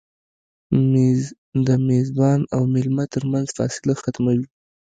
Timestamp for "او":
2.55-2.61